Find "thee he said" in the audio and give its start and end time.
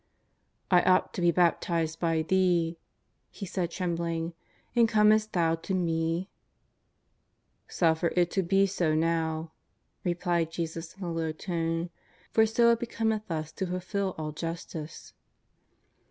2.23-3.69